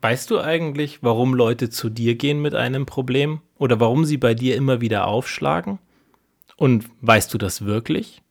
Weißt 0.00 0.30
du 0.30 0.38
eigentlich, 0.38 1.02
warum 1.02 1.34
Leute 1.34 1.70
zu 1.70 1.88
dir 1.90 2.14
gehen 2.14 2.40
mit 2.40 2.54
einem 2.54 2.86
Problem 2.86 3.40
oder 3.58 3.80
warum 3.80 4.04
sie 4.04 4.16
bei 4.16 4.34
dir 4.34 4.54
immer 4.54 4.80
wieder 4.80 5.08
aufschlagen? 5.08 5.80
Und 6.56 6.84
weißt 7.00 7.34
du 7.34 7.38
das 7.38 7.64
wirklich? 7.64 8.22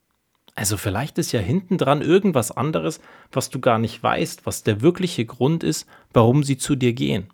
Also 0.56 0.78
vielleicht 0.78 1.18
ist 1.18 1.34
ja 1.34 1.40
hinten 1.40 1.78
dran 1.78 2.02
irgendwas 2.02 2.52
anderes, 2.52 3.02
was 3.32 3.50
du 3.50 3.60
gar 3.60 3.80
nicht 3.80 4.02
weißt, 4.02 4.46
was 4.46 4.64
der 4.64 4.82
wirkliche 4.82 5.26
Grund 5.26 5.64
ist, 5.64 5.88
warum 6.14 6.44
sie 6.44 6.58
zu 6.58 6.76
dir 6.76 6.94
gehen. 6.94 7.28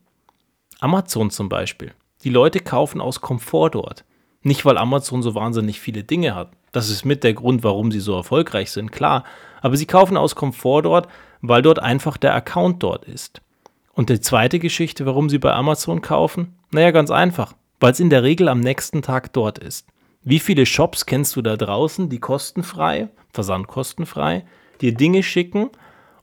Amazon 0.79 1.29
zum 1.29 1.47
Beispiel. 1.47 1.93
Die 2.23 2.29
Leute 2.29 2.59
kaufen 2.59 3.01
aus 3.01 3.21
Komfort 3.21 3.71
dort. 3.71 4.03
Nicht, 4.41 4.65
weil 4.65 4.77
Amazon 4.77 5.23
so 5.23 5.35
wahnsinnig 5.35 5.79
viele 5.79 6.03
Dinge 6.03 6.35
hat. 6.35 6.51
Das 6.73 6.89
ist 6.89 7.05
mit 7.05 7.23
der 7.23 7.33
Grund, 7.33 7.63
warum 7.63 7.91
sie 7.91 8.01
so 8.01 8.15
erfolgreich 8.15 8.71
sind, 8.71 8.91
klar. 8.91 9.23
Aber 9.61 9.77
sie 9.77 9.85
kaufen 9.85 10.17
aus 10.17 10.35
Komfort 10.35 10.81
dort, 10.81 11.07
weil 11.41 11.61
dort 11.61 11.79
einfach 11.79 12.17
der 12.17 12.33
Account 12.33 12.83
dort 12.83 13.05
ist. 13.05 13.41
Und 13.93 14.09
die 14.09 14.19
zweite 14.19 14.59
Geschichte, 14.59 15.05
warum 15.05 15.29
Sie 15.29 15.37
bei 15.37 15.53
Amazon 15.53 16.01
kaufen? 16.01 16.55
Naja, 16.71 16.91
ganz 16.91 17.11
einfach, 17.11 17.53
weil 17.79 17.91
es 17.91 17.99
in 17.99 18.09
der 18.09 18.23
Regel 18.23 18.49
am 18.49 18.59
nächsten 18.59 19.01
Tag 19.01 19.31
dort 19.33 19.59
ist. 19.59 19.87
Wie 20.23 20.39
viele 20.39 20.65
Shops 20.65 21.05
kennst 21.05 21.35
du 21.35 21.41
da 21.41 21.57
draußen, 21.57 22.09
die 22.09 22.19
kostenfrei, 22.19 23.09
versandkostenfrei, 23.33 24.45
dir 24.81 24.93
Dinge 24.93 25.21
schicken 25.21 25.69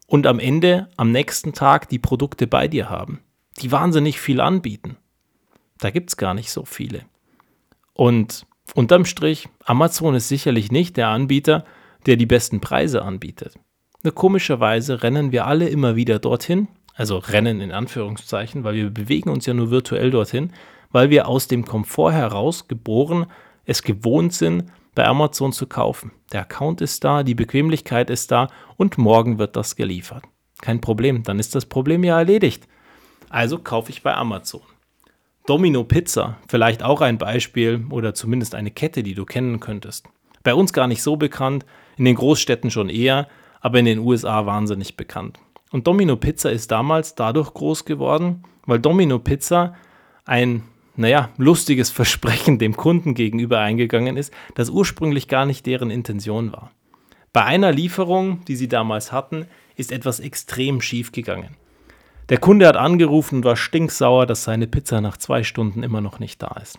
und 0.07 0.27
am 0.27 0.39
Ende, 0.39 0.89
am 0.97 1.11
nächsten 1.11 1.53
Tag 1.53 1.87
die 1.89 1.99
Produkte 1.99 2.47
bei 2.47 2.67
dir 2.67 2.89
haben? 2.89 3.21
Die 3.61 3.71
wahnsinnig 3.71 4.19
viel 4.19 4.41
anbieten. 4.41 4.97
Da 5.77 5.91
gibt 5.91 6.09
es 6.09 6.17
gar 6.17 6.33
nicht 6.33 6.51
so 6.51 6.65
viele. 6.65 7.05
Und 7.93 8.45
unterm 8.75 9.05
Strich, 9.05 9.47
Amazon 9.63 10.15
ist 10.15 10.27
sicherlich 10.27 10.71
nicht 10.71 10.97
der 10.97 11.09
Anbieter, 11.09 11.63
der 12.05 12.15
die 12.17 12.25
besten 12.25 12.59
Preise 12.59 13.03
anbietet. 13.03 13.59
Komischerweise 14.15 15.03
rennen 15.03 15.31
wir 15.31 15.45
alle 15.45 15.69
immer 15.69 15.95
wieder 15.95 16.17
dorthin, 16.17 16.67
also 16.95 17.17
rennen 17.17 17.61
in 17.61 17.71
Anführungszeichen, 17.71 18.63
weil 18.63 18.75
wir 18.75 18.89
bewegen 18.89 19.29
uns 19.29 19.45
ja 19.45 19.53
nur 19.53 19.71
virtuell 19.71 20.11
dorthin, 20.11 20.51
weil 20.91 21.09
wir 21.09 21.27
aus 21.27 21.47
dem 21.47 21.65
Komfort 21.65 22.11
heraus 22.11 22.67
geboren 22.67 23.27
es 23.65 23.83
gewohnt 23.83 24.33
sind, 24.33 24.65
bei 24.95 25.05
Amazon 25.05 25.53
zu 25.53 25.67
kaufen. 25.67 26.11
Der 26.31 26.41
Account 26.41 26.81
ist 26.81 27.03
da, 27.03 27.23
die 27.23 27.35
Bequemlichkeit 27.35 28.09
ist 28.09 28.31
da 28.31 28.49
und 28.77 28.97
morgen 28.97 29.39
wird 29.39 29.55
das 29.55 29.75
geliefert. 29.75 30.23
Kein 30.61 30.81
Problem, 30.81 31.23
dann 31.23 31.39
ist 31.39 31.55
das 31.55 31.65
Problem 31.65 32.03
ja 32.03 32.17
erledigt. 32.17 32.67
Also 33.29 33.57
kaufe 33.57 33.91
ich 33.91 34.03
bei 34.03 34.13
Amazon. 34.13 34.61
Domino 35.47 35.83
Pizza, 35.83 36.37
vielleicht 36.47 36.83
auch 36.83 37.01
ein 37.01 37.17
Beispiel 37.17 37.85
oder 37.89 38.13
zumindest 38.13 38.53
eine 38.53 38.71
Kette, 38.71 39.01
die 39.01 39.15
du 39.15 39.25
kennen 39.25 39.59
könntest. 39.59 40.07
Bei 40.43 40.53
uns 40.53 40.73
gar 40.73 40.87
nicht 40.87 41.01
so 41.01 41.15
bekannt, 41.15 41.65
in 41.97 42.05
den 42.05 42.15
Großstädten 42.15 42.69
schon 42.69 42.89
eher, 42.89 43.27
aber 43.59 43.79
in 43.79 43.85
den 43.85 43.99
USA 43.99 44.45
wahnsinnig 44.45 44.97
bekannt. 44.97 45.39
Und 45.71 45.87
Domino 45.87 46.17
Pizza 46.17 46.51
ist 46.51 46.71
damals 46.71 47.15
dadurch 47.15 47.53
groß 47.53 47.85
geworden, 47.85 48.43
weil 48.65 48.79
Domino 48.79 49.19
Pizza 49.19 49.75
ein, 50.25 50.63
naja, 50.95 51.29
lustiges 51.37 51.89
Versprechen 51.91 52.59
dem 52.59 52.75
Kunden 52.75 53.13
gegenüber 53.13 53.59
eingegangen 53.59 54.17
ist, 54.17 54.33
das 54.55 54.69
ursprünglich 54.69 55.27
gar 55.27 55.45
nicht 55.45 55.65
deren 55.65 55.89
Intention 55.89 56.51
war. 56.51 56.71
Bei 57.33 57.45
einer 57.45 57.71
Lieferung, 57.71 58.43
die 58.45 58.57
sie 58.57 58.67
damals 58.67 59.13
hatten, 59.13 59.47
ist 59.77 59.93
etwas 59.93 60.19
extrem 60.19 60.81
schief 60.81 61.13
gegangen. 61.13 61.55
Der 62.27 62.37
Kunde 62.37 62.67
hat 62.67 62.75
angerufen 62.75 63.35
und 63.37 63.45
war 63.45 63.55
stinksauer, 63.55 64.25
dass 64.25 64.43
seine 64.43 64.67
Pizza 64.67 64.99
nach 65.01 65.17
zwei 65.17 65.43
Stunden 65.43 65.83
immer 65.83 66.01
noch 66.01 66.19
nicht 66.19 66.41
da 66.41 66.55
ist. 66.61 66.77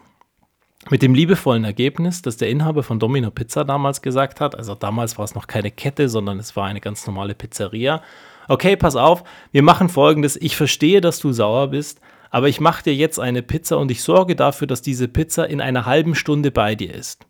Mit 0.90 1.02
dem 1.02 1.14
liebevollen 1.14 1.64
Ergebnis, 1.64 2.22
dass 2.22 2.36
der 2.36 2.50
Inhaber 2.50 2.82
von 2.82 2.98
Domino 2.98 3.30
Pizza 3.30 3.64
damals 3.64 4.02
gesagt 4.02 4.40
hat, 4.40 4.56
also 4.56 4.74
damals 4.74 5.16
war 5.16 5.24
es 5.24 5.34
noch 5.34 5.46
keine 5.46 5.70
Kette, 5.70 6.08
sondern 6.08 6.38
es 6.38 6.56
war 6.56 6.66
eine 6.66 6.80
ganz 6.80 7.06
normale 7.06 7.34
Pizzeria, 7.34 8.02
okay, 8.48 8.76
pass 8.76 8.96
auf, 8.96 9.22
wir 9.52 9.62
machen 9.62 9.88
folgendes, 9.88 10.36
ich 10.36 10.56
verstehe, 10.56 11.00
dass 11.00 11.20
du 11.20 11.32
sauer 11.32 11.68
bist, 11.68 12.00
aber 12.30 12.48
ich 12.48 12.60
mache 12.60 12.82
dir 12.82 12.94
jetzt 12.94 13.20
eine 13.20 13.42
Pizza 13.42 13.78
und 13.78 13.90
ich 13.90 14.02
sorge 14.02 14.34
dafür, 14.34 14.66
dass 14.66 14.82
diese 14.82 15.06
Pizza 15.06 15.48
in 15.48 15.60
einer 15.60 15.86
halben 15.86 16.14
Stunde 16.14 16.50
bei 16.50 16.74
dir 16.74 16.92
ist. 16.94 17.26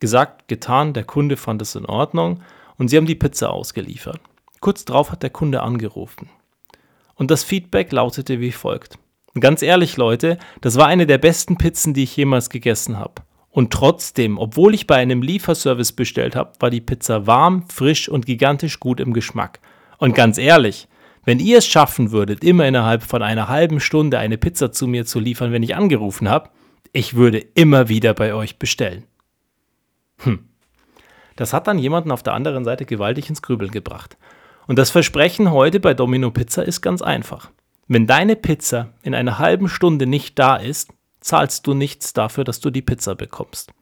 Gesagt, 0.00 0.48
getan, 0.48 0.92
der 0.92 1.04
Kunde 1.04 1.36
fand 1.36 1.62
es 1.62 1.76
in 1.76 1.86
Ordnung 1.86 2.42
und 2.78 2.88
sie 2.88 2.96
haben 2.96 3.06
die 3.06 3.14
Pizza 3.14 3.50
ausgeliefert. 3.50 4.20
Kurz 4.60 4.84
darauf 4.84 5.12
hat 5.12 5.22
der 5.22 5.30
Kunde 5.30 5.62
angerufen. 5.62 6.28
Und 7.14 7.30
das 7.30 7.44
Feedback 7.44 7.92
lautete 7.92 8.40
wie 8.40 8.52
folgt. 8.52 8.98
Und 9.34 9.40
ganz 9.40 9.62
ehrlich, 9.62 9.96
Leute, 9.96 10.38
das 10.60 10.76
war 10.76 10.86
eine 10.86 11.06
der 11.06 11.18
besten 11.18 11.58
Pizzen, 11.58 11.92
die 11.92 12.04
ich 12.04 12.16
jemals 12.16 12.50
gegessen 12.50 12.98
habe. 12.98 13.22
Und 13.50 13.72
trotzdem, 13.72 14.38
obwohl 14.38 14.74
ich 14.74 14.86
bei 14.86 14.96
einem 14.96 15.22
Lieferservice 15.22 15.92
bestellt 15.92 16.34
habe, 16.34 16.52
war 16.60 16.70
die 16.70 16.80
Pizza 16.80 17.26
warm, 17.26 17.68
frisch 17.68 18.08
und 18.08 18.26
gigantisch 18.26 18.80
gut 18.80 19.00
im 19.00 19.12
Geschmack. 19.12 19.60
Und 19.98 20.14
ganz 20.14 20.38
ehrlich, 20.38 20.88
wenn 21.24 21.38
ihr 21.38 21.58
es 21.58 21.66
schaffen 21.66 22.10
würdet, 22.10 22.44
immer 22.44 22.66
innerhalb 22.66 23.02
von 23.02 23.22
einer 23.22 23.48
halben 23.48 23.80
Stunde 23.80 24.18
eine 24.18 24.38
Pizza 24.38 24.72
zu 24.72 24.86
mir 24.86 25.06
zu 25.06 25.20
liefern, 25.20 25.52
wenn 25.52 25.62
ich 25.62 25.76
angerufen 25.76 26.28
habe, 26.28 26.50
ich 26.92 27.14
würde 27.14 27.38
immer 27.38 27.88
wieder 27.88 28.14
bei 28.14 28.34
euch 28.34 28.58
bestellen. 28.58 29.04
Hm. 30.18 30.48
Das 31.36 31.52
hat 31.52 31.66
dann 31.66 31.78
jemanden 31.78 32.12
auf 32.12 32.22
der 32.22 32.34
anderen 32.34 32.64
Seite 32.64 32.84
gewaltig 32.84 33.28
ins 33.28 33.42
Grübeln 33.42 33.70
gebracht. 33.70 34.16
Und 34.66 34.78
das 34.78 34.90
Versprechen 34.90 35.50
heute 35.50 35.80
bei 35.80 35.94
Domino 35.94 36.30
Pizza 36.30 36.62
ist 36.64 36.80
ganz 36.80 37.02
einfach. 37.02 37.50
Wenn 37.86 38.06
deine 38.06 38.36
Pizza 38.36 38.94
in 39.02 39.14
einer 39.14 39.38
halben 39.38 39.68
Stunde 39.68 40.06
nicht 40.06 40.38
da 40.38 40.56
ist, 40.56 40.90
zahlst 41.20 41.66
du 41.66 41.74
nichts 41.74 42.12
dafür, 42.12 42.44
dass 42.44 42.60
du 42.60 42.70
die 42.70 42.82
Pizza 42.82 43.14
bekommst. 43.14 43.72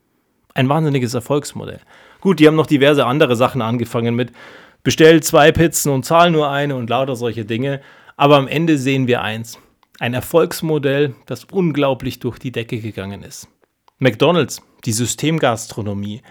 Ein 0.55 0.69
wahnsinniges 0.69 1.15
Erfolgsmodell. 1.15 1.81
Gut, 2.21 2.41
die 2.41 2.47
haben 2.47 2.57
noch 2.57 2.67
diverse 2.67 3.07
andere 3.07 3.37
Sachen 3.37 3.63
angefangen 3.63 4.15
mit 4.15 4.33
bestell 4.83 5.23
zwei 5.23 5.53
Pizzen 5.53 5.93
und 5.93 6.05
zahl 6.05 6.31
nur 6.31 6.51
eine 6.51 6.77
und 6.77 6.91
lauter 6.91 7.17
solche 7.17 7.45
Dinge. 7.45 7.81
Aber 8.17 8.37
am 8.37 8.49
Ende 8.49 8.77
sehen 8.77 9.07
wir 9.07 9.23
eins. 9.23 9.59
Ein 9.99 10.15
Erfolgsmodell, 10.15 11.15
das 11.27 11.45
unglaublich 11.45 12.19
durch 12.19 12.39
die 12.39 12.53
Decke 12.53 12.81
gegangen 12.81 13.23
ist. 13.23 13.49
McDonald's, 13.99 14.63
die 14.85 14.93
Systemgastronomie. 14.93 16.23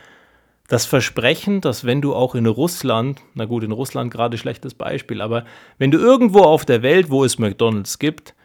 Das 0.72 0.86
Versprechen, 0.86 1.60
dass 1.60 1.84
wenn 1.84 2.00
du 2.00 2.16
auch 2.16 2.34
in 2.34 2.46
Russland, 2.46 3.20
na 3.34 3.44
gut, 3.44 3.62
in 3.66 3.74
Russland 3.74 4.10
gerade 4.10 4.38
schlechtes 4.38 4.74
Beispiel, 4.74 5.20
aber 5.20 5.44
wenn 5.80 5.92
du 5.92 5.98
irgendwo 5.98 6.44
auf 6.44 6.64
der 6.64 6.82
Welt, 6.82 7.10
wo 7.10 7.26
es 7.26 7.38
McDonald's 7.40 8.00
gibt, 8.00 8.36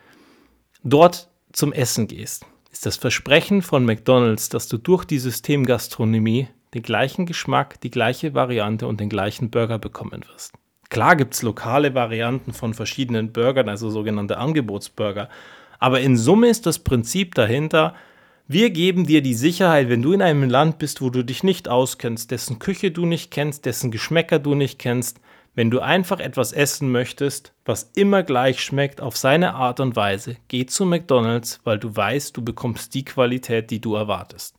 dort 0.83 1.29
zum 1.53 1.73
Essen 1.73 2.09
gehst, 2.09 2.45
ist 2.73 2.85
das 2.85 2.97
Versprechen 2.97 3.63
von 3.63 3.85
McDonald's, 3.85 4.49
dass 4.49 4.67
du 4.67 4.77
durch 4.77 5.05
die 5.05 5.21
Systemgastronomie 5.21 6.49
den 6.75 6.83
gleichen 6.83 7.27
Geschmack, 7.27 7.81
die 7.83 7.93
gleiche 7.93 8.35
Variante 8.35 8.89
und 8.89 8.99
den 8.99 9.09
gleichen 9.09 9.51
Burger 9.51 9.79
bekommen 9.79 10.25
wirst. 10.33 10.53
Klar 10.89 11.15
gibt 11.15 11.35
es 11.35 11.43
lokale 11.43 11.95
Varianten 11.95 12.53
von 12.53 12.75
verschiedenen 12.75 13.33
Burgern, 13.33 13.69
also 13.69 13.89
sogenannte 13.89 14.39
Angebotsburger, 14.39 15.29
aber 15.79 16.01
in 16.01 16.17
Summe 16.17 16.49
ist 16.49 16.67
das 16.67 16.81
Prinzip 16.81 17.37
dahinter, 17.37 17.95
wir 18.49 18.71
geben 18.71 19.07
dir 19.07 19.23
die 19.23 19.35
Sicherheit, 19.35 19.89
wenn 19.89 20.03
du 20.03 20.13
in 20.13 20.23
einem 20.23 20.49
Land 20.49 20.79
bist, 20.79 21.01
wo 21.01 21.11
du 21.11 21.25
dich 21.25 21.43
nicht 21.43 21.69
auskennst, 21.69 22.31
dessen 22.31 22.59
Küche 22.61 22.93
du 22.93 23.05
nicht 23.05 23.33
kennst, 23.33 23.65
dessen 23.65 23.91
Geschmäcker 23.91 24.39
du 24.39 24.55
nicht 24.55 24.79
kennst, 24.79 25.21
wenn 25.57 25.71
du 25.71 25.81
einfach 25.81 26.21
etwas 26.21 26.53
essen 26.53 26.93
möchtest, 26.93 27.53
was 27.65 27.91
immer 27.95 28.23
gleich 28.23 28.61
schmeckt 28.61 29.01
auf 29.01 29.17
seine 29.17 29.55
Art 29.55 29.81
und 29.81 29.97
Weise, 29.97 30.37
geh 30.49 30.67
zu 30.67 30.85
McDonald's, 30.85 31.61
weil 31.65 31.79
du 31.79 31.97
weißt, 31.97 32.37
du 32.37 32.45
bekommst 32.45 32.95
die 32.95 33.05
Qualität, 33.05 33.71
die 33.71 33.81
du 33.81 33.95
erwartest. 33.95 34.55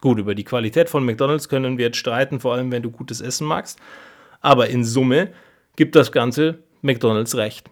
Gut, 0.00 0.18
über 0.18 0.34
die 0.34 0.44
Qualität 0.44 0.90
von 0.90 1.04
McDonald's 1.04 1.48
können 1.48 1.78
wir 1.78 1.86
jetzt 1.86 1.98
streiten, 1.98 2.40
vor 2.40 2.54
allem 2.54 2.72
wenn 2.72 2.82
du 2.82 2.90
gutes 2.90 3.20
Essen 3.20 3.46
magst. 3.46 3.78
Aber 4.40 4.68
in 4.68 4.84
Summe 4.84 5.32
gibt 5.76 5.94
das 5.94 6.10
Ganze 6.10 6.62
McDonald's 6.82 7.36
recht. 7.36 7.70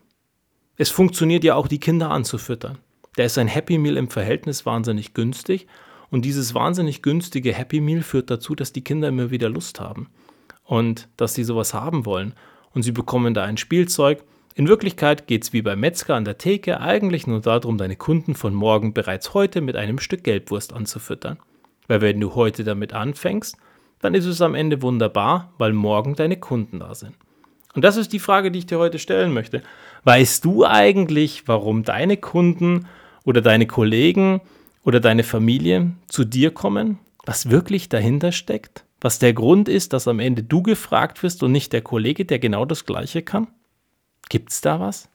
Es 0.76 0.90
funktioniert 0.90 1.42
ja 1.42 1.56
auch, 1.56 1.68
die 1.68 1.80
Kinder 1.80 2.10
anzufüttern. 2.10 2.78
Da 3.18 3.24
ist 3.24 3.36
ein 3.36 3.48
Happy 3.48 3.78
Meal 3.78 3.96
im 3.96 4.08
Verhältnis 4.08 4.64
wahnsinnig 4.64 5.12
günstig. 5.12 5.66
Und 6.08 6.24
dieses 6.24 6.54
wahnsinnig 6.54 7.02
günstige 7.02 7.52
Happy 7.52 7.80
Meal 7.80 8.02
führt 8.02 8.30
dazu, 8.30 8.54
dass 8.54 8.72
die 8.72 8.84
Kinder 8.84 9.08
immer 9.08 9.32
wieder 9.32 9.48
Lust 9.48 9.80
haben. 9.80 10.06
Und 10.62 11.08
dass 11.16 11.34
sie 11.34 11.42
sowas 11.42 11.74
haben 11.74 12.06
wollen. 12.06 12.34
Und 12.74 12.84
sie 12.84 12.92
bekommen 12.92 13.34
da 13.34 13.42
ein 13.42 13.56
Spielzeug. 13.56 14.22
In 14.54 14.68
Wirklichkeit 14.68 15.26
geht 15.26 15.42
es 15.42 15.52
wie 15.52 15.62
beim 15.62 15.80
Metzger 15.80 16.14
an 16.14 16.24
der 16.24 16.38
Theke 16.38 16.80
eigentlich 16.80 17.26
nur 17.26 17.41
darum, 17.41 17.76
deine 17.76 17.97
Kunden 17.97 18.36
von 18.36 18.54
morgen 18.54 18.94
bereits 18.94 19.34
heute 19.34 19.62
mit 19.62 19.74
einem 19.74 19.98
Stück 19.98 20.22
Gelbwurst 20.22 20.72
anzufüttern. 20.72 21.38
Weil 21.88 22.00
wenn 22.00 22.21
du 22.21 22.36
heute 22.36 22.62
damit 22.62 22.92
anfängst, 22.92 23.56
dann 23.98 24.14
ist 24.14 24.26
es 24.26 24.41
am 24.41 24.54
Ende 24.54 24.80
wunderbar, 24.80 25.53
weil 25.59 25.72
morgen 25.72 26.14
deine 26.14 26.36
Kunden 26.36 26.78
da 26.78 26.94
sind. 26.94 27.16
Und 27.74 27.84
das 27.84 27.97
ist 27.97 28.12
die 28.12 28.21
Frage, 28.21 28.53
die 28.53 28.60
ich 28.60 28.66
dir 28.66 28.78
heute 28.78 29.00
stellen 29.00 29.32
möchte. 29.32 29.62
Weißt 30.04 30.44
du 30.44 30.64
eigentlich, 30.64 31.48
warum 31.48 31.82
deine 31.82 32.16
Kunden 32.16 32.86
oder 33.28 33.42
deine 33.42 33.66
Kollegen 33.66 34.41
oder 34.84 35.01
deine 35.01 35.22
Familie 35.22 35.92
zu 36.09 36.25
dir 36.25 36.51
kommen? 36.51 36.98
Was 37.27 37.51
wirklich 37.51 37.89
dahinter 37.89 38.33
steckt? 38.33 38.84
Was 39.01 39.19
der 39.19 39.33
Grund 39.33 39.69
ist, 39.69 39.92
dass 39.92 40.09
am 40.09 40.19
Ende 40.19 40.42
du 40.42 40.63
gefragt 40.63 41.22
wirst 41.22 41.42
und 41.42 41.53
nicht 41.53 41.72
der 41.72 41.83
Kollege, 41.83 42.25
der 42.25 42.39
genau 42.39 42.65
das 42.65 42.86
Gleiche 42.86 43.22
kann? 43.22 43.48
Gibt's 44.28 44.60
da 44.60 44.80
was? 44.80 45.09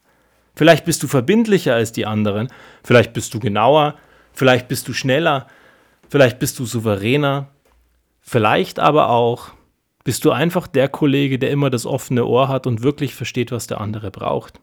Vielleicht 0.56 0.86
bist 0.86 1.02
du 1.02 1.08
verbindlicher 1.08 1.74
als 1.74 1.92
die 1.92 2.06
anderen, 2.06 2.48
vielleicht 2.84 3.14
bist 3.14 3.34
du 3.34 3.40
genauer, 3.40 3.96
vielleicht 4.34 4.68
bist 4.68 4.88
du 4.88 4.94
schneller, 4.94 5.48
Vielleicht 6.14 6.38
bist 6.38 6.60
du 6.60 6.66
souveräner. 6.68 7.48
Vielleicht 8.22 8.78
aber 8.78 9.10
auch 9.10 9.50
bist 10.04 10.26
du 10.26 10.30
einfach 10.30 10.68
der 10.68 10.88
Kollege, 10.88 11.40
der 11.40 11.50
immer 11.50 11.72
das 11.72 11.88
offene 11.88 12.28
Ohr 12.28 12.50
hat 12.50 12.68
und 12.68 12.84
wirklich 12.84 13.16
versteht, 13.16 13.52
was 13.52 13.66
der 13.66 13.82
andere 13.82 14.12
braucht. 14.12 14.60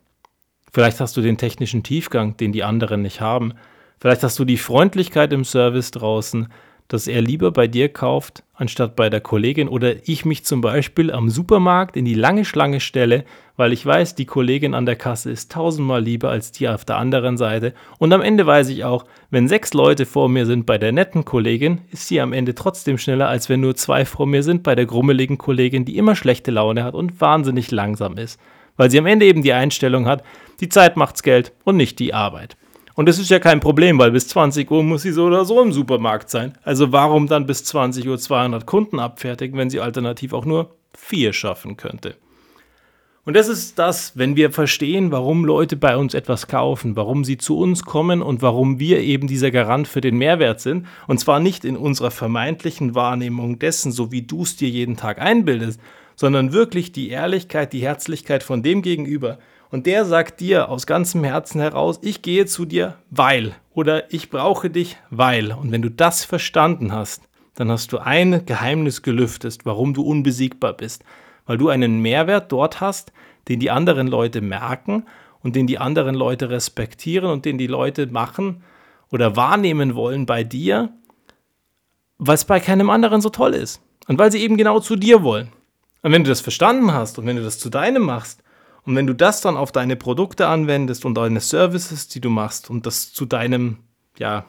Vielleicht 0.72 1.00
hast 1.00 1.16
du 1.16 1.20
den 1.20 1.36
technischen 1.36 1.82
Tiefgang, 1.82 2.36
den 2.36 2.52
die 2.52 2.64
anderen 2.64 3.02
nicht 3.02 3.20
haben. 3.20 3.54
Vielleicht 3.98 4.22
hast 4.22 4.38
du 4.38 4.44
die 4.44 4.56
Freundlichkeit 4.56 5.32
im 5.32 5.44
Service 5.44 5.90
draußen, 5.90 6.48
dass 6.90 7.06
er 7.06 7.22
lieber 7.22 7.52
bei 7.52 7.68
dir 7.68 7.88
kauft, 7.88 8.42
anstatt 8.54 8.96
bei 8.96 9.08
der 9.10 9.20
Kollegin. 9.20 9.68
Oder 9.68 10.08
ich 10.08 10.24
mich 10.24 10.44
zum 10.44 10.60
Beispiel 10.60 11.12
am 11.12 11.30
Supermarkt 11.30 11.96
in 11.96 12.04
die 12.04 12.14
lange 12.14 12.44
Schlange 12.44 12.80
stelle, 12.80 13.24
weil 13.56 13.72
ich 13.72 13.86
weiß, 13.86 14.16
die 14.16 14.26
Kollegin 14.26 14.74
an 14.74 14.86
der 14.86 14.96
Kasse 14.96 15.30
ist 15.30 15.52
tausendmal 15.52 16.02
lieber 16.02 16.30
als 16.30 16.50
die 16.50 16.68
auf 16.68 16.84
der 16.84 16.96
anderen 16.96 17.36
Seite. 17.36 17.74
Und 17.98 18.12
am 18.12 18.22
Ende 18.22 18.44
weiß 18.44 18.70
ich 18.70 18.84
auch, 18.84 19.04
wenn 19.30 19.48
sechs 19.48 19.72
Leute 19.72 20.04
vor 20.04 20.28
mir 20.28 20.46
sind 20.46 20.66
bei 20.66 20.78
der 20.78 20.90
netten 20.90 21.24
Kollegin, 21.24 21.82
ist 21.92 22.08
sie 22.08 22.20
am 22.20 22.32
Ende 22.32 22.56
trotzdem 22.56 22.98
schneller, 22.98 23.28
als 23.28 23.48
wenn 23.48 23.60
nur 23.60 23.76
zwei 23.76 24.04
vor 24.04 24.26
mir 24.26 24.42
sind 24.42 24.64
bei 24.64 24.74
der 24.74 24.86
grummeligen 24.86 25.38
Kollegin, 25.38 25.84
die 25.84 25.96
immer 25.96 26.16
schlechte 26.16 26.50
Laune 26.50 26.82
hat 26.82 26.94
und 26.94 27.20
wahnsinnig 27.20 27.70
langsam 27.70 28.16
ist, 28.16 28.40
weil 28.80 28.90
sie 28.90 28.98
am 28.98 29.04
Ende 29.04 29.26
eben 29.26 29.42
die 29.42 29.52
Einstellung 29.52 30.06
hat, 30.06 30.24
die 30.60 30.70
Zeit 30.70 30.96
macht's 30.96 31.22
Geld 31.22 31.52
und 31.64 31.76
nicht 31.76 31.98
die 31.98 32.14
Arbeit. 32.14 32.56
Und 32.94 33.10
das 33.10 33.18
ist 33.18 33.28
ja 33.28 33.38
kein 33.38 33.60
Problem, 33.60 33.98
weil 33.98 34.10
bis 34.10 34.26
20 34.28 34.70
Uhr 34.70 34.82
muss 34.82 35.02
sie 35.02 35.12
so 35.12 35.26
oder 35.26 35.44
so 35.44 35.60
im 35.60 35.70
Supermarkt 35.70 36.30
sein. 36.30 36.56
Also 36.62 36.90
warum 36.90 37.26
dann 37.26 37.44
bis 37.44 37.62
20 37.64 38.08
Uhr 38.08 38.18
200 38.18 38.64
Kunden 38.64 38.98
abfertigen, 38.98 39.58
wenn 39.58 39.68
sie 39.68 39.80
alternativ 39.80 40.32
auch 40.32 40.46
nur 40.46 40.70
vier 40.94 41.34
schaffen 41.34 41.76
könnte? 41.76 42.14
Und 43.26 43.36
das 43.36 43.48
ist 43.48 43.78
das, 43.78 44.16
wenn 44.16 44.34
wir 44.34 44.50
verstehen, 44.50 45.12
warum 45.12 45.44
Leute 45.44 45.76
bei 45.76 45.98
uns 45.98 46.14
etwas 46.14 46.46
kaufen, 46.46 46.96
warum 46.96 47.22
sie 47.22 47.36
zu 47.36 47.58
uns 47.58 47.84
kommen 47.84 48.22
und 48.22 48.40
warum 48.40 48.78
wir 48.78 49.00
eben 49.00 49.26
dieser 49.26 49.50
Garant 49.50 49.88
für 49.88 50.00
den 50.00 50.16
Mehrwert 50.16 50.62
sind. 50.62 50.86
Und 51.06 51.20
zwar 51.20 51.38
nicht 51.38 51.66
in 51.66 51.76
unserer 51.76 52.10
vermeintlichen 52.10 52.94
Wahrnehmung 52.94 53.58
dessen, 53.58 53.92
so 53.92 54.10
wie 54.10 54.22
du 54.22 54.42
es 54.42 54.56
dir 54.56 54.70
jeden 54.70 54.96
Tag 54.96 55.20
einbildest, 55.20 55.78
sondern 56.20 56.52
wirklich 56.52 56.92
die 56.92 57.08
Ehrlichkeit, 57.08 57.72
die 57.72 57.80
Herzlichkeit 57.80 58.42
von 58.42 58.62
dem 58.62 58.82
Gegenüber, 58.82 59.38
und 59.70 59.86
der 59.86 60.04
sagt 60.04 60.40
dir 60.40 60.68
aus 60.68 60.86
ganzem 60.86 61.24
Herzen 61.24 61.62
heraus, 61.62 61.98
ich 62.02 62.20
gehe 62.20 62.44
zu 62.44 62.66
dir, 62.66 62.98
weil 63.08 63.54
oder 63.72 64.12
ich 64.12 64.28
brauche 64.28 64.68
dich, 64.68 64.98
weil. 65.08 65.52
Und 65.52 65.72
wenn 65.72 65.80
du 65.80 65.90
das 65.90 66.26
verstanden 66.26 66.92
hast, 66.92 67.22
dann 67.54 67.70
hast 67.70 67.92
du 67.94 67.98
ein 67.98 68.44
Geheimnis 68.44 69.00
gelüftet, 69.00 69.60
warum 69.64 69.94
du 69.94 70.02
unbesiegbar 70.02 70.74
bist. 70.74 71.04
Weil 71.46 71.56
du 71.56 71.70
einen 71.70 72.00
Mehrwert 72.00 72.52
dort 72.52 72.82
hast, 72.82 73.14
den 73.48 73.58
die 73.58 73.70
anderen 73.70 74.06
Leute 74.06 74.42
merken 74.42 75.06
und 75.42 75.56
den 75.56 75.66
die 75.66 75.78
anderen 75.78 76.14
Leute 76.14 76.50
respektieren 76.50 77.30
und 77.30 77.46
den 77.46 77.56
die 77.56 77.66
Leute 77.66 78.08
machen 78.08 78.62
oder 79.10 79.36
wahrnehmen 79.36 79.94
wollen 79.94 80.26
bei 80.26 80.44
dir, 80.44 80.92
was 82.18 82.44
bei 82.44 82.60
keinem 82.60 82.90
anderen 82.90 83.22
so 83.22 83.30
toll 83.30 83.54
ist. 83.54 83.80
Und 84.06 84.18
weil 84.18 84.30
sie 84.30 84.42
eben 84.42 84.58
genau 84.58 84.80
zu 84.80 84.96
dir 84.96 85.22
wollen. 85.22 85.50
Und 86.02 86.12
wenn 86.12 86.24
du 86.24 86.30
das 86.30 86.40
verstanden 86.40 86.92
hast 86.92 87.18
und 87.18 87.26
wenn 87.26 87.36
du 87.36 87.42
das 87.42 87.58
zu 87.58 87.70
deinem 87.70 88.02
machst, 88.02 88.42
und 88.84 88.96
wenn 88.96 89.06
du 89.06 89.14
das 89.14 89.40
dann 89.40 89.56
auf 89.56 89.72
deine 89.72 89.96
Produkte 89.96 90.46
anwendest 90.46 91.04
und 91.04 91.14
deine 91.14 91.40
Services, 91.40 92.08
die 92.08 92.20
du 92.20 92.30
machst 92.30 92.70
und 92.70 92.86
das 92.86 93.12
zu 93.12 93.26
deinem 93.26 93.78
ja, 94.18 94.46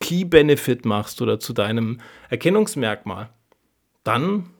Key 0.00 0.24
Benefit 0.24 0.84
machst 0.84 1.20
oder 1.20 1.40
zu 1.40 1.52
deinem 1.52 2.00
Erkennungsmerkmal, 2.28 3.30
dann 4.04 4.50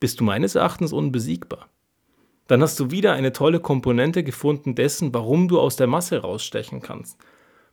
bist 0.00 0.20
du 0.20 0.24
meines 0.24 0.56
Erachtens 0.56 0.92
unbesiegbar. 0.92 1.68
Dann 2.48 2.62
hast 2.62 2.80
du 2.80 2.90
wieder 2.90 3.12
eine 3.12 3.32
tolle 3.32 3.60
Komponente 3.60 4.24
gefunden 4.24 4.74
dessen, 4.74 5.12
warum 5.14 5.48
du 5.48 5.60
aus 5.60 5.76
der 5.76 5.86
Masse 5.86 6.18
rausstechen 6.18 6.80
kannst, 6.80 7.18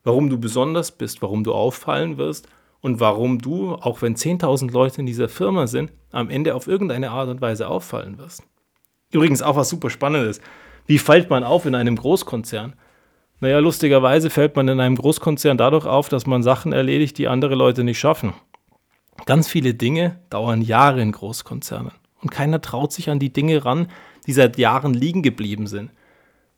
warum 0.03 0.29
du 0.29 0.37
besonders 0.37 0.91
bist, 0.91 1.21
warum 1.21 1.43
du 1.43 1.53
auffallen 1.53 2.17
wirst 2.17 2.47
und 2.85 2.99
warum 2.99 3.39
du, 3.39 3.73
auch 3.73 4.03
wenn 4.03 4.15
10.000 4.15 4.71
Leute 4.71 4.99
in 4.99 5.07
dieser 5.07 5.27
Firma 5.27 5.65
sind, 5.65 5.91
am 6.11 6.29
Ende 6.29 6.53
auf 6.53 6.67
irgendeine 6.67 7.09
Art 7.09 7.29
und 7.29 7.41
Weise 7.41 7.67
auffallen 7.67 8.19
wirst. 8.19 8.43
Übrigens 9.11 9.41
auch 9.41 9.55
was 9.55 9.69
super 9.69 9.89
Spannendes. 9.89 10.39
Wie 10.85 10.99
fällt 10.99 11.31
man 11.31 11.43
auf 11.43 11.65
in 11.65 11.73
einem 11.73 11.95
Großkonzern? 11.95 12.75
Naja, 13.39 13.57
lustigerweise 13.57 14.29
fällt 14.29 14.55
man 14.55 14.67
in 14.67 14.79
einem 14.79 14.97
Großkonzern 14.97 15.57
dadurch 15.57 15.87
auf, 15.87 16.09
dass 16.09 16.27
man 16.27 16.43
Sachen 16.43 16.73
erledigt, 16.73 17.17
die 17.17 17.27
andere 17.27 17.55
Leute 17.55 17.83
nicht 17.83 17.97
schaffen. 17.97 18.33
Ganz 19.25 19.47
viele 19.47 19.73
Dinge 19.73 20.19
dauern 20.29 20.61
Jahre 20.61 21.01
in 21.01 21.11
Großkonzernen. 21.11 21.91
Und 22.21 22.29
keiner 22.29 22.61
traut 22.61 22.93
sich 22.93 23.09
an 23.09 23.17
die 23.17 23.33
Dinge 23.33 23.65
ran, 23.65 23.87
die 24.27 24.33
seit 24.33 24.59
Jahren 24.59 24.93
liegen 24.93 25.23
geblieben 25.23 25.65
sind. 25.65 25.89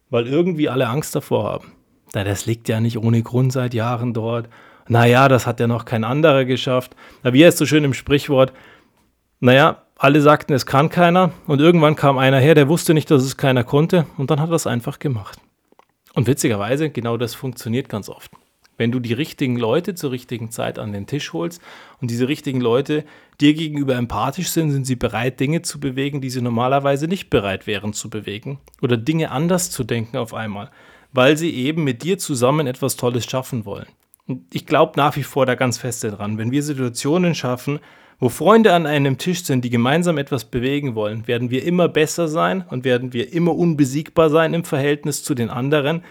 Weil 0.09 0.27
irgendwie 0.27 0.67
alle 0.67 0.89
Angst 0.89 1.15
davor 1.15 1.45
haben. 1.45 1.71
Na, 2.13 2.25
das 2.25 2.45
liegt 2.45 2.67
ja 2.67 2.81
nicht 2.81 2.97
ohne 2.97 3.23
Grund 3.23 3.53
seit 3.53 3.73
Jahren 3.73 4.13
dort. 4.13 4.49
Naja, 4.87 5.27
das 5.27 5.45
hat 5.45 5.59
ja 5.59 5.67
noch 5.67 5.85
kein 5.85 6.03
anderer 6.03 6.45
geschafft. 6.45 6.95
Wie 7.23 7.45
heißt 7.45 7.57
so 7.57 7.65
schön 7.65 7.83
im 7.83 7.93
Sprichwort? 7.93 8.53
Naja, 9.39 9.83
alle 9.97 10.21
sagten, 10.21 10.53
es 10.53 10.65
kann 10.65 10.89
keiner 10.89 11.31
und 11.47 11.59
irgendwann 11.59 11.95
kam 11.95 12.17
einer 12.17 12.39
her, 12.39 12.55
der 12.55 12.69
wusste 12.69 12.93
nicht, 12.93 13.09
dass 13.11 13.23
es 13.23 13.37
keiner 13.37 13.63
konnte 13.63 14.05
und 14.17 14.31
dann 14.31 14.39
hat 14.39 14.49
er 14.49 14.55
es 14.55 14.67
einfach 14.67 14.99
gemacht. 14.99 15.39
Und 16.13 16.27
witzigerweise, 16.27 16.89
genau 16.89 17.17
das 17.17 17.35
funktioniert 17.35 17.89
ganz 17.89 18.09
oft. 18.09 18.31
Wenn 18.77 18.91
du 18.91 18.99
die 18.99 19.13
richtigen 19.13 19.57
Leute 19.57 19.95
zur 19.95 20.11
richtigen 20.11 20.51
Zeit 20.51 20.77
an 20.77 20.93
den 20.93 21.07
Tisch 21.07 21.33
holst 21.33 21.61
und 21.99 22.11
diese 22.11 22.27
richtigen 22.27 22.61
Leute 22.61 23.05
dir 23.41 23.55
gegenüber 23.55 23.95
empathisch 23.95 24.49
sind, 24.49 24.69
sind 24.69 24.85
sie 24.85 24.95
bereit, 24.95 25.39
Dinge 25.39 25.63
zu 25.63 25.79
bewegen, 25.79 26.21
die 26.21 26.29
sie 26.29 26.41
normalerweise 26.41 27.07
nicht 27.07 27.31
bereit 27.31 27.65
wären 27.65 27.93
zu 27.93 28.09
bewegen 28.09 28.59
oder 28.81 28.97
Dinge 28.97 29.31
anders 29.31 29.71
zu 29.71 29.83
denken 29.83 30.17
auf 30.17 30.33
einmal, 30.33 30.69
weil 31.11 31.37
sie 31.37 31.55
eben 31.55 31.83
mit 31.83 32.03
dir 32.03 32.19
zusammen 32.19 32.67
etwas 32.67 32.97
Tolles 32.97 33.25
schaffen 33.25 33.65
wollen. 33.65 33.87
Und 34.27 34.43
ich 34.53 34.65
glaube 34.65 34.93
nach 34.97 35.15
wie 35.15 35.23
vor 35.23 35.45
da 35.45 35.55
ganz 35.55 35.77
fest 35.77 36.03
dran, 36.03 36.37
wenn 36.37 36.51
wir 36.51 36.61
Situationen 36.61 37.33
schaffen, 37.33 37.79
wo 38.19 38.29
Freunde 38.29 38.73
an 38.73 38.85
einem 38.85 39.17
Tisch 39.17 39.43
sind, 39.43 39.63
die 39.63 39.69
gemeinsam 39.69 40.17
etwas 40.17 40.45
bewegen 40.45 40.95
wollen, 40.95 41.27
werden 41.27 41.51
wir 41.51 41.63
immer 41.63 41.87
besser 41.87 42.27
sein 42.27 42.65
und 42.67 42.83
werden 42.83 43.13
wir 43.13 43.31
immer 43.31 43.55
unbesiegbar 43.55 44.29
sein 44.29 44.53
im 44.53 44.63
Verhältnis 44.63 45.23
zu 45.23 45.35
den 45.35 45.49
anderen, 45.49 46.03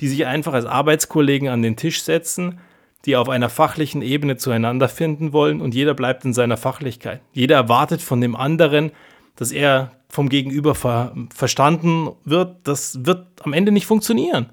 die 0.00 0.08
sich 0.08 0.26
einfach 0.26 0.54
als 0.54 0.64
Arbeitskollegen 0.64 1.48
an 1.48 1.62
den 1.62 1.76
Tisch 1.76 2.02
setzen, 2.02 2.58
die 3.04 3.16
auf 3.16 3.28
einer 3.28 3.50
fachlichen 3.50 4.02
Ebene 4.02 4.36
zueinander 4.36 4.88
finden 4.88 5.32
wollen 5.32 5.60
und 5.60 5.74
jeder 5.74 5.94
bleibt 5.94 6.24
in 6.24 6.32
seiner 6.32 6.56
Fachlichkeit. 6.56 7.20
Jeder 7.32 7.56
erwartet 7.56 8.00
von 8.00 8.20
dem 8.20 8.36
anderen, 8.36 8.90
dass 9.36 9.52
er 9.52 9.92
vom 10.08 10.28
Gegenüber 10.28 10.74
ver 10.74 11.14
verstanden 11.34 12.10
wird. 12.24 12.56
Das 12.64 13.04
wird 13.04 13.26
am 13.42 13.52
Ende 13.52 13.70
nicht 13.72 13.86
funktionieren. 13.86 14.46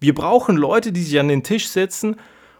Wir 0.00 0.14
brauchen 0.14 0.56
Leute, 0.56 0.92
die 0.92 1.02
sich 1.02 1.18
an 1.20 1.28
den 1.28 1.42
Tisch 1.42 1.68
setzen 1.68 2.16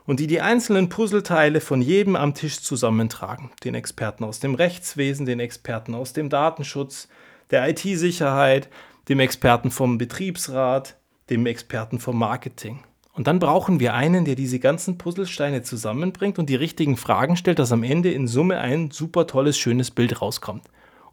und 0.06 0.20
die 0.20 0.26
die 0.26 0.41
einzelnen 0.41 0.88
Puzzleteile 0.88 1.61
von 1.61 1.82
jedem 1.82 2.17
am 2.17 2.35
Tisch 2.35 2.61
zusammentragen. 2.61 3.50
Den 3.64 3.75
Experten 3.75 4.25
aus 4.25 4.41
dem 4.41 4.55
Rechtswesen, 4.55 5.26
den 5.26 5.41
Experten 5.41 5.94
aus 5.94 6.12
dem 6.12 6.29
Datenschutz, 6.29 7.08
der 7.50 7.69
IT-Sicherheit, 7.69 8.69
dem 9.08 9.20
Experten 9.20 9.70
vom 9.70 9.99
Betriebsrat, 9.99 10.97
dem 11.31 11.47
Experten 11.47 11.99
vom 11.99 12.19
Marketing. 12.19 12.81
Und 13.12 13.26
dann 13.26 13.38
brauchen 13.38 13.81
wir 13.81 13.94
einen, 13.94 14.25
der 14.25 14.34
diese 14.34 14.58
ganzen 14.58 14.98
Puzzlesteine 14.98 15.63
zusammenbringt 15.63 16.39
und 16.39 16.51
die 16.51 16.55
richtigen 16.55 16.96
Fragen 16.96 17.36
stellt, 17.36 17.58
dass 17.58 17.72
am 17.72 17.82
Ende 17.82 18.13
in 18.13 18.29
Summe 18.29 18.58
ein 18.58 18.91
super 18.91 19.27
tolles, 19.27 19.56
schönes 19.56 19.91
Bild 19.91 20.20
rauskommt. 20.20 20.65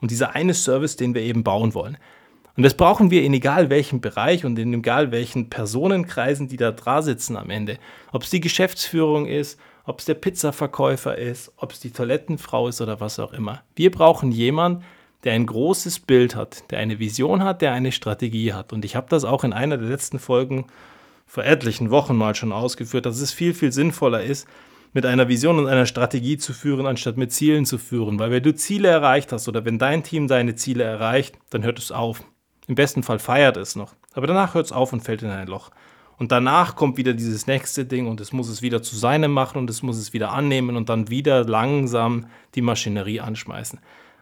Und 0.02 0.12
dieser 0.12 0.36
eine 0.36 0.54
Service, 0.54 0.98
den 0.98 1.16
wir 1.16 1.22
eben 1.22 1.44
bauen 1.44 1.74
wollen. 1.74 1.98
Und 2.56 2.64
das 2.64 2.76
brauchen 2.76 3.10
wir 3.10 3.24
in 3.24 3.34
egal 3.34 3.70
welchem 3.70 4.00
Bereich 4.00 4.46
und 4.46 4.60
in 4.60 4.74
egal 4.74 5.12
welchen 5.12 5.50
Personenkreisen, 5.50 6.48
die 6.48 6.58
da 6.58 6.72
dran 6.72 7.02
sitzen 7.02 7.36
am 7.36 7.50
Ende. 7.50 7.80
Ob 8.12 8.24
es 8.24 8.30
die 8.30 8.42
Geschäftsführung 8.42 9.26
ist, 9.26 9.60
ob 9.86 10.00
es 10.00 10.06
der 10.06 10.14
Pizzaverkäufer 10.14 11.18
ist, 11.18 11.52
ob 11.58 11.72
es 11.72 11.80
die 11.80 11.92
Toilettenfrau 11.92 12.68
ist 12.68 12.80
oder 12.80 13.00
was 13.00 13.20
auch 13.20 13.34
immer. 13.34 13.64
Wir 13.76 13.92
brauchen 13.92 14.32
jemanden, 14.32 14.84
der 15.24 15.34
ein 15.34 15.46
großes 15.46 16.00
Bild 16.02 16.36
hat, 16.36 16.70
der 16.72 16.80
eine 16.80 17.00
Vision 17.00 17.44
hat, 17.44 17.62
der 17.62 17.74
eine 17.74 17.92
Strategie 17.92 18.54
hat. 18.54 18.72
Und 18.72 18.86
ich 18.86 18.96
habe 18.96 19.08
das 19.10 19.24
auch 19.24 19.44
in 19.44 19.54
einer 19.54 19.78
der 19.78 19.90
letzten 19.90 20.20
Folgen 20.20 20.66
vor 21.26 21.46
etlichen 21.46 21.90
Wochen 21.90 22.16
mal 22.16 22.36
schon 22.36 22.52
ausgeführt, 22.52 23.06
dass 23.06 23.20
es 23.20 23.32
viel, 23.32 23.54
viel 23.54 23.72
sinnvoller 23.72 24.22
ist, 24.22 24.48
mit 24.92 25.06
einer 25.08 25.28
Vision 25.28 25.58
und 25.58 25.68
einer 25.68 25.88
Strategie 25.88 26.38
zu 26.38 26.54
führen, 26.54 26.86
anstatt 26.86 27.18
mit 27.18 27.32
Zielen 27.32 27.66
zu 27.66 27.80
führen. 27.80 28.20
Weil 28.20 28.30
wenn 28.30 28.44
du 28.44 28.54
Ziele 28.54 28.90
erreicht 28.90 29.32
hast 29.32 29.48
oder 29.48 29.66
wenn 29.66 29.80
dein 29.80 30.04
Team 30.04 30.28
deine 30.28 30.56
Ziele 30.56 30.84
erreicht, 30.84 31.40
dann 31.50 31.64
hört 31.64 31.80
es 31.80 31.92
auf. 31.92 32.24
Im 32.68 32.76
besten 32.76 33.04
Fall 33.04 33.20
feiert 33.20 33.58
es 33.58 33.76
noch. 33.76 33.94
Aber 34.14 34.28
danach 34.28 34.54
hört 34.54 34.68
es 34.68 34.72
auf 34.72 34.94
und 34.94 35.02
fällt 35.02 35.24
in 35.24 35.30
ein 35.30 35.48
Loch. 35.48 35.72
Und 36.18 36.32
danach 36.32 36.76
kommt 36.76 36.98
wieder 36.98 37.14
dieses 37.14 37.48
nächste 37.48 37.86
Ding 37.86 38.08
und 38.08 38.22
es 38.22 38.32
muss 38.32 38.48
es 38.48 38.62
wieder 38.62 38.82
zu 38.82 38.96
seinem 38.96 39.32
machen 39.32 39.58
und 39.58 39.70
es 39.70 39.82
muss 39.82 39.98
es 39.98 40.14
wieder 40.14 40.32
annehmen 40.32 40.78
und 40.78 40.90
dann 40.90 41.10
wieder 41.10 41.44
langsam 41.44 42.28
die 42.56 42.62
Maschinerie 42.62 43.20
anschmeißen. 43.20 43.80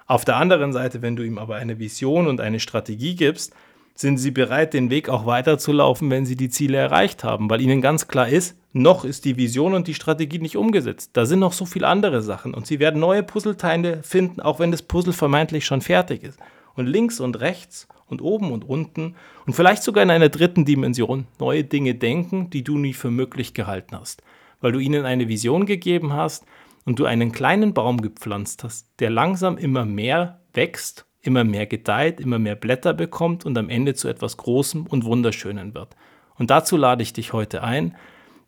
Auf 0.07 0.25
der 0.25 0.37
anderen 0.37 0.73
Seite, 0.73 1.01
wenn 1.01 1.15
du 1.15 1.23
ihm 1.23 1.37
aber 1.37 1.55
eine 1.55 1.79
Vision 1.79 2.27
und 2.27 2.41
eine 2.41 2.59
Strategie 2.59 3.15
gibst, 3.15 3.53
sind 3.93 4.17
sie 4.17 4.31
bereit, 4.31 4.73
den 4.73 4.89
Weg 4.89 5.09
auch 5.09 5.25
weiterzulaufen, 5.25 6.09
wenn 6.09 6.25
sie 6.25 6.35
die 6.35 6.49
Ziele 6.49 6.77
erreicht 6.77 7.23
haben, 7.23 7.49
weil 7.49 7.61
ihnen 7.61 7.81
ganz 7.81 8.07
klar 8.07 8.27
ist, 8.27 8.57
noch 8.73 9.03
ist 9.03 9.25
die 9.25 9.37
Vision 9.37 9.73
und 9.73 9.87
die 9.87 9.93
Strategie 9.93 10.39
nicht 10.39 10.57
umgesetzt. 10.57 11.11
Da 11.13 11.25
sind 11.25 11.39
noch 11.39 11.53
so 11.53 11.65
viele 11.65 11.87
andere 11.87 12.21
Sachen 12.21 12.53
und 12.53 12.65
sie 12.65 12.79
werden 12.79 12.99
neue 12.99 13.21
Puzzleteile 13.21 14.01
finden, 14.01 14.39
auch 14.39 14.59
wenn 14.59 14.71
das 14.71 14.81
Puzzle 14.81 15.13
vermeintlich 15.13 15.65
schon 15.65 15.81
fertig 15.81 16.23
ist. 16.23 16.39
Und 16.73 16.87
links 16.87 17.19
und 17.19 17.39
rechts 17.41 17.87
und 18.11 18.21
oben 18.21 18.51
und 18.51 18.63
unten 18.67 19.15
und 19.45 19.53
vielleicht 19.53 19.83
sogar 19.83 20.03
in 20.03 20.11
einer 20.11 20.29
dritten 20.29 20.65
Dimension 20.65 21.25
neue 21.39 21.63
Dinge 21.63 21.95
denken, 21.95 22.49
die 22.49 22.63
du 22.63 22.77
nie 22.77 22.93
für 22.93 23.11
möglich 23.11 23.53
gehalten 23.53 23.97
hast, 23.99 24.21
weil 24.59 24.71
du 24.71 24.79
ihnen 24.79 25.05
eine 25.05 25.27
Vision 25.27 25.65
gegeben 25.65 26.13
hast 26.13 26.45
und 26.85 26.99
du 26.99 27.05
einen 27.05 27.31
kleinen 27.31 27.73
Baum 27.73 28.01
gepflanzt 28.01 28.63
hast, 28.63 28.87
der 28.99 29.09
langsam 29.09 29.57
immer 29.57 29.85
mehr 29.85 30.41
wächst 30.53 31.05
immer 31.21 31.43
mehr 31.43 31.67
gedeiht, 31.67 32.19
immer 32.19 32.39
mehr 32.39 32.55
Blätter 32.55 32.93
bekommt 32.93 33.45
und 33.45 33.57
am 33.57 33.69
Ende 33.69 33.93
zu 33.93 34.07
etwas 34.07 34.37
Großem 34.37 34.87
und 34.87 35.05
Wunderschönen 35.05 35.73
wird. 35.73 35.95
Und 36.37 36.49
dazu 36.49 36.77
lade 36.77 37.03
ich 37.03 37.13
dich 37.13 37.33
heute 37.33 37.63
ein. 37.63 37.95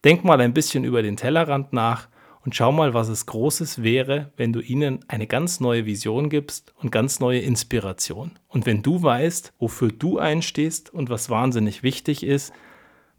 Denk 0.03 0.23
mal 0.23 0.41
ein 0.41 0.53
bisschen 0.53 0.83
über 0.83 1.01
den 1.01 1.15
Tellerrand 1.15 1.71
nach 1.71 2.07
und 2.43 2.55
schau 2.55 2.71
mal, 2.71 2.93
was 2.93 3.07
es 3.07 3.25
Großes 3.25 3.83
wäre, 3.83 4.31
wenn 4.35 4.53
du 4.53 4.59
ihnen 4.59 4.99
eine 5.07 5.27
ganz 5.27 5.59
neue 5.59 5.85
Vision 5.85 6.29
gibst 6.29 6.73
und 6.77 6.91
ganz 6.91 7.19
neue 7.19 7.39
Inspiration. 7.39 8.31
Und 8.47 8.65
wenn 8.65 8.81
du 8.81 9.01
weißt, 9.01 9.53
wofür 9.59 9.91
du 9.91 10.19
einstehst 10.19 10.93
und 10.93 11.09
was 11.09 11.29
wahnsinnig 11.29 11.83
wichtig 11.83 12.23
ist, 12.23 12.53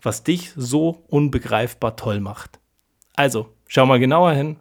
was 0.02 0.24
dich 0.24 0.52
so 0.56 1.04
unbegreifbar 1.08 1.96
toll 1.96 2.20
macht. 2.20 2.60
Also, 3.14 3.48
schau 3.66 3.86
mal 3.86 3.98
genauer 3.98 4.32
hin 4.32 4.56